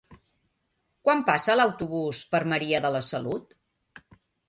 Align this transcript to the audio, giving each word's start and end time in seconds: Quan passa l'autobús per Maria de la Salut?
Quan 1.09 1.21
passa 1.27 1.57
l'autobús 1.61 2.25
per 2.35 2.43
Maria 2.55 2.83
de 2.87 2.95
la 2.99 3.07
Salut? 3.13 3.59